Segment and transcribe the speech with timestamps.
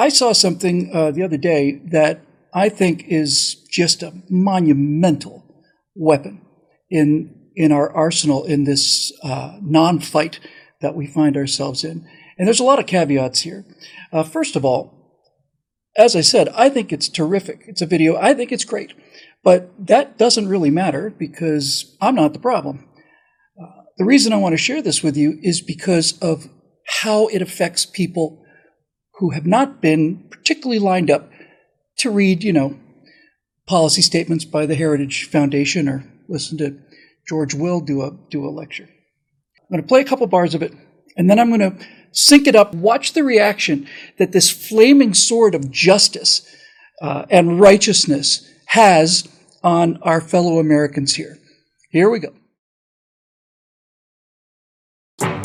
[0.00, 2.22] I saw something uh, the other day that
[2.54, 5.44] I think is just a monumental
[5.94, 6.40] weapon
[6.88, 10.40] in in our arsenal in this uh, non-fight
[10.80, 12.08] that we find ourselves in.
[12.38, 13.66] And there's a lot of caveats here.
[14.10, 14.80] Uh, first of all,
[15.98, 17.64] as I said, I think it's terrific.
[17.66, 18.16] It's a video.
[18.16, 18.94] I think it's great.
[19.44, 22.88] But that doesn't really matter because I'm not the problem.
[23.60, 26.48] Uh, the reason I want to share this with you is because of
[27.02, 28.42] how it affects people
[29.20, 31.30] who have not been particularly lined up
[31.98, 32.74] to read, you know,
[33.66, 36.78] policy statements by the Heritage Foundation or listen to
[37.28, 38.88] George Will do a do a lecture.
[38.88, 40.72] I'm going to play a couple bars of it,
[41.18, 42.74] and then I'm going to sync it up.
[42.74, 46.40] Watch the reaction that this flaming sword of justice
[47.02, 49.28] uh, and righteousness has
[49.62, 51.36] on our fellow Americans here.
[51.90, 52.32] Here we go.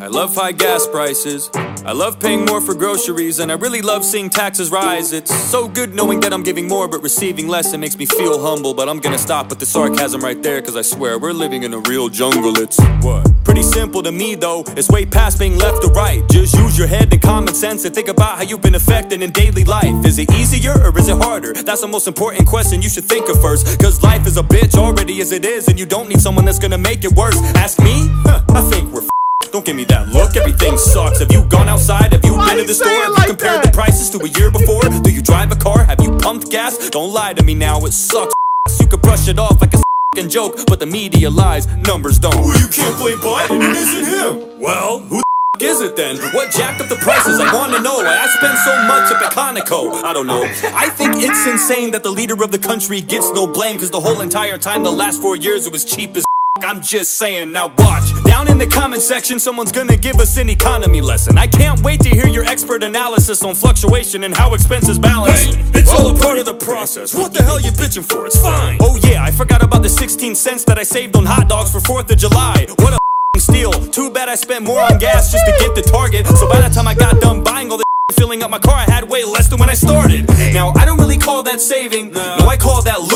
[0.00, 1.48] I love high gas prices.
[1.88, 5.14] I love paying more for groceries, and I really love seeing taxes rise.
[5.14, 7.72] It's so good knowing that I'm giving more but receiving less.
[7.72, 10.76] It makes me feel humble, but I'm gonna stop with the sarcasm right there, cause
[10.76, 12.58] I swear we're living in a real jungle.
[12.58, 13.26] It's what?
[13.42, 16.22] Pretty simple to me though, it's way past being left or right.
[16.28, 19.30] Just use your head and common sense and think about how you've been affected in
[19.30, 20.04] daily life.
[20.04, 21.54] Is it easier or is it harder?
[21.54, 23.80] That's the most important question you should think of first.
[23.80, 26.58] Cause life is a bitch already as it is, and you don't need someone that's
[26.58, 27.40] gonna make it worse.
[27.56, 28.10] Ask me?
[28.26, 29.08] Huh, I think we're
[29.52, 31.20] don't give me that look, everything sucks.
[31.20, 32.12] Have you gone outside?
[32.12, 32.88] Have you Why been to the store?
[32.88, 33.66] Have like you compared that?
[33.66, 34.82] the prices to a year before?
[34.82, 35.84] Do you drive a car?
[35.84, 36.90] Have you pumped gas?
[36.90, 38.34] Don't lie to me now, it sucks.
[38.80, 39.82] You could brush it off like a
[40.14, 42.34] fing joke, but the media lies, numbers don't.
[42.34, 44.60] Well, you can't blame Biden, it isn't him.
[44.60, 45.22] Well, who
[45.58, 46.18] the is it then?
[46.32, 47.40] What jacked up the prices?
[47.40, 50.04] I wanna know why I spend so much at Conoco.
[50.04, 50.44] I don't know.
[50.74, 54.00] I think it's insane that the leader of the country gets no blame, cause the
[54.00, 56.24] whole entire time, the last four years, it was cheap as
[56.68, 58.12] I'm just saying, now watch.
[58.24, 61.38] Down in the comment section, someone's gonna give us an economy lesson.
[61.38, 65.44] I can't wait to hear your expert analysis on fluctuation and how expenses balance.
[65.44, 67.14] Hey, it's all a part of the process.
[67.14, 68.26] What the hell you bitching for?
[68.26, 68.76] It's fine.
[68.82, 71.80] Oh yeah, I forgot about the 16 cents that I saved on hot dogs for
[71.80, 72.66] 4th of July.
[72.80, 73.72] What a f***ing steal.
[73.72, 76.26] Too bad I spent more on gas just to get the target.
[76.26, 78.90] So by the time I got done buying all the filling up my car, I
[78.90, 80.28] had way less than when I started.
[80.52, 82.10] Now, I don't really call that saving.
[82.12, 82.37] No, I call that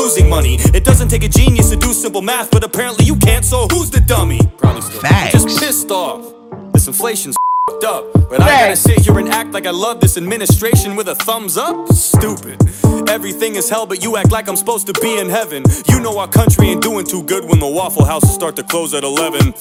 [0.03, 0.55] losing money.
[0.73, 3.89] It doesn't take a genius to do simple math, but apparently you can't, so who's
[3.89, 4.41] the dummy?
[4.57, 4.99] Probably still.
[4.99, 5.31] Facts.
[5.31, 6.33] Just pissed off.
[6.73, 7.37] This inflation's
[7.69, 8.11] fed up.
[8.29, 11.55] But I gotta sit here and act like I love this administration with a thumbs
[11.55, 11.87] up?
[11.93, 12.59] Stupid.
[13.07, 15.63] Everything is hell, but you act like I'm supposed to be in heaven.
[15.87, 18.93] You know our country ain't doing too good when the Waffle Houses start to close
[18.93, 19.39] at 11.
[19.39, 19.53] Dude,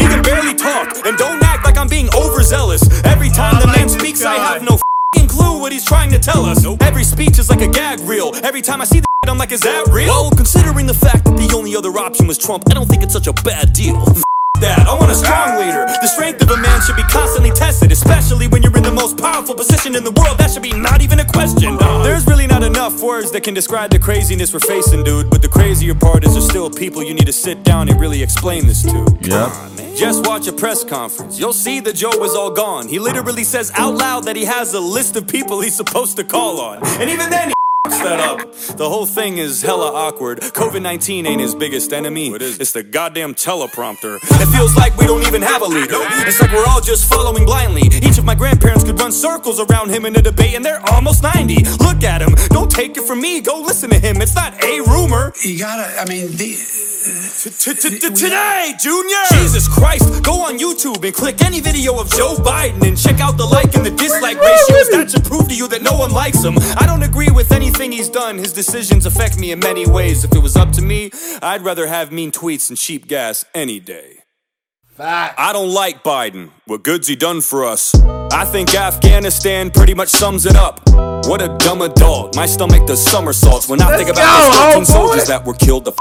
[0.00, 2.82] he can barely talk, and don't act like I'm being overzealous.
[3.04, 4.78] Every time the man speaks, I have no
[5.28, 6.66] clue what he's trying to tell us.
[6.80, 8.32] Every speech is like a gag reel.
[8.42, 10.08] Every time I see the I'm like, is that real?
[10.08, 13.12] Well, considering the fact that the only other option was Trump, I don't think it's
[13.12, 14.02] such a bad deal.
[14.60, 14.86] That.
[14.86, 15.86] I want a strong leader.
[15.86, 19.16] The strength of a man should be constantly tested, especially when you're in the most
[19.16, 20.36] powerful position in the world.
[20.36, 21.78] That should be not even a question.
[21.80, 25.30] Uh, there's really not enough words that can describe the craziness we're facing, dude.
[25.30, 28.22] But the crazier part is there's still people you need to sit down and really
[28.22, 29.16] explain this to.
[29.22, 29.48] Yeah.
[29.96, 31.38] Just watch a press conference.
[31.38, 32.88] You'll see that Joe is all gone.
[32.88, 36.24] He literally says out loud that he has a list of people he's supposed to
[36.24, 36.84] call on.
[37.00, 37.52] And even then,
[38.02, 38.52] that up.
[38.76, 40.40] The whole thing is hella awkward.
[40.40, 42.30] COVID 19 ain't his biggest enemy.
[42.34, 44.16] It's the goddamn teleprompter.
[44.22, 45.98] It feels like we don't even have a leader.
[46.26, 47.82] It's like we're all just following blindly.
[48.02, 51.22] Each of my grandparents could run circles around him in a debate, and they're almost
[51.22, 51.64] 90.
[51.84, 52.34] Look at him.
[52.48, 53.40] Don't take it from me.
[53.40, 54.20] Go listen to him.
[54.20, 55.32] It's not a rumor.
[55.44, 56.56] You gotta, I mean, the,
[57.00, 59.16] Today, Junior!
[59.30, 63.38] Jesus Christ, go on YouTube and click any video of Joe Biden and check out
[63.38, 64.90] the like and the dislike ratios.
[64.90, 66.58] That should prove to you that no one likes him.
[66.76, 68.36] I don't agree with anything he's done.
[68.36, 70.24] His decisions affect me in many ways.
[70.24, 71.10] If it was up to me,
[71.42, 74.18] I'd rather have mean tweets and cheap gas any day.
[74.98, 76.50] I don't like Biden.
[76.66, 77.94] What good's he done for us?
[78.30, 80.82] I think Afghanistan pretty much sums it up.
[81.26, 82.36] What a dumb adult.
[82.36, 85.54] My stomach does somersaults when I think Let's about go, those 13 soldiers that were
[85.54, 85.94] killed to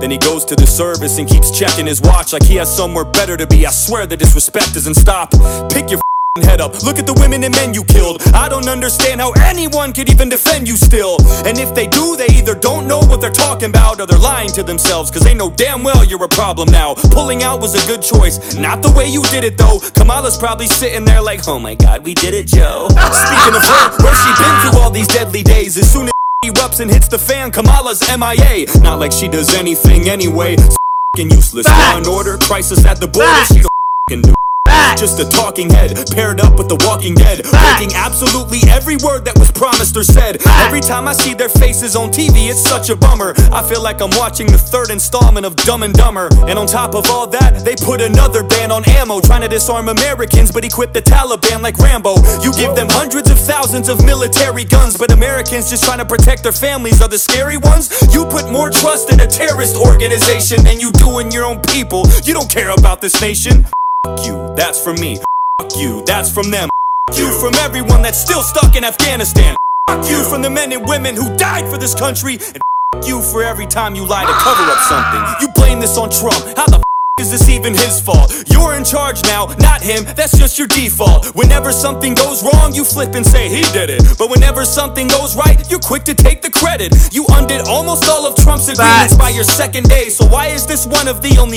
[0.00, 3.04] Then he goes to the service and keeps checking his watch like he has somewhere
[3.04, 3.66] better to be.
[3.66, 5.30] I swear the disrespect doesn't stop.
[5.70, 6.00] Pick your
[6.42, 6.82] head up.
[6.82, 8.22] Look at the women and men you killed.
[8.34, 11.16] I don't understand how anyone could even defend you still.
[11.46, 14.50] And if they do, they either don't know what they're talking about or they're lying
[14.50, 16.94] to themselves because they know damn well you're a problem now.
[17.10, 18.54] Pulling out was a good choice.
[18.54, 19.80] Not the way you did it though.
[19.94, 22.88] Kamala's probably sitting there like, oh my god, we did it, Joe.
[22.90, 25.76] Speaking of her, where's she been through all these deadly days?
[25.78, 26.15] As soon as
[26.50, 28.66] erupts and hits the fan, Kamala's MIA.
[28.80, 30.56] Not like she does anything anyway.
[31.16, 31.66] Useless.
[31.66, 33.44] Law and order, crisis at the border.
[33.46, 33.62] She
[34.08, 34.45] don't
[34.96, 37.44] Just a talking head, paired up with the walking dead.
[37.44, 40.40] Breaking absolutely every word that was promised or said.
[40.64, 43.34] Every time I see their faces on TV, it's such a bummer.
[43.52, 46.28] I feel like I'm watching the third installment of Dumb and Dumber.
[46.48, 49.88] And on top of all that, they put another ban on ammo, trying to disarm
[49.88, 52.16] Americans, but equip the Taliban like Rambo.
[52.40, 56.42] You give them hundreds of thousands of military guns, but Americans just trying to protect
[56.42, 57.92] their families are the scary ones.
[58.14, 62.08] You put more trust in a terrorist organization than you do in your own people.
[62.24, 63.66] You don't care about this nation.
[64.56, 65.18] That's from me.
[65.60, 66.70] Fuck you, that's from them.
[67.10, 69.54] Fuck you from everyone that's still stuck in Afghanistan.
[69.86, 72.38] Fuck you from the men and women who died for this country.
[72.54, 72.62] And
[72.96, 75.22] f you for every time you lie to cover up something.
[75.42, 76.56] You blame this on Trump.
[76.56, 76.82] How the f
[77.20, 78.32] is this even his fault?
[78.48, 81.34] You're in charge now, not him, that's just your default.
[81.34, 84.00] Whenever something goes wrong, you flip and say he did it.
[84.18, 86.92] But whenever something goes right, you're quick to take the credit.
[87.12, 90.08] You undid almost all of Trump's agreements by your second day.
[90.08, 91.56] So why is this one of the only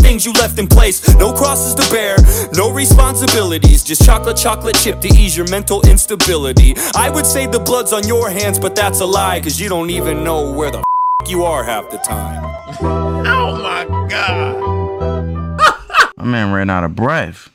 [0.00, 1.14] things you left in place?
[1.16, 2.16] No crosses to bear,
[2.54, 3.84] no responsibilities.
[3.84, 6.74] Just chocolate, chocolate chip to ease your mental instability.
[6.94, 9.90] I would say the blood's on your hands, but that's a lie, cause you don't
[9.90, 10.84] even know where the f
[11.30, 12.46] you are half the time.
[13.32, 14.60] Oh my god.
[16.16, 17.50] My man ran out of breath.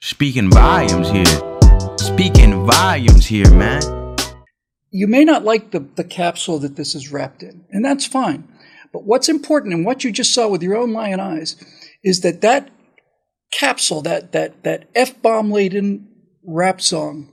[0.00, 1.24] Speaking volumes here.
[1.96, 3.82] Speaking volumes here, man.
[4.90, 8.48] You may not like the, the capsule that this is wrapped in, and that's fine.
[8.92, 11.56] But what's important, and what you just saw with your own lion eyes,
[12.02, 12.70] is that that
[13.50, 16.08] capsule, that, that, that F bomb laden
[16.44, 17.32] rap song,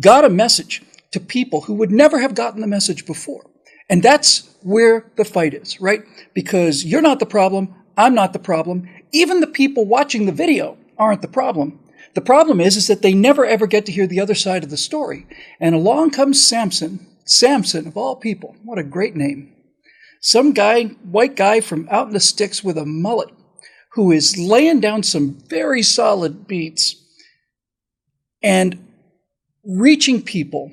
[0.00, 0.82] got a message
[1.12, 3.44] to people who would never have gotten the message before.
[3.88, 6.02] And that's where the fight is, right?
[6.34, 8.88] Because you're not the problem, I'm not the problem.
[9.12, 11.78] Even the people watching the video aren't the problem.
[12.14, 14.70] The problem is, is that they never ever get to hear the other side of
[14.70, 15.26] the story.
[15.60, 17.06] And along comes Samson.
[17.24, 18.56] Samson, of all people.
[18.62, 19.54] What a great name.
[20.20, 23.30] Some guy, white guy from out in the sticks with a mullet,
[23.94, 26.96] who is laying down some very solid beats
[28.42, 28.86] and
[29.64, 30.72] reaching people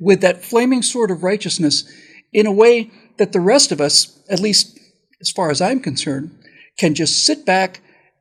[0.00, 1.90] with that flaming sword of righteousness
[2.32, 4.78] in a way that the rest of us, at least
[5.20, 6.36] as far as I'm concerned,
[6.76, 7.80] can just sit back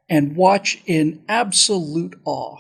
[0.09, 2.57] and watch in absolute awe.